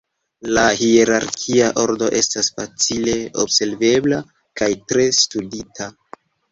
[0.57, 3.15] La hierarkia ordo estas facile
[3.45, 4.23] observebla
[4.63, 5.97] kaj tre studita.